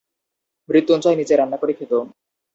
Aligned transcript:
মৃত্যুঞ্জয় 0.69 1.17
নিজে 1.17 1.33
রান্না 1.35 1.57
করে 1.57 1.73
খেত। 1.73 1.93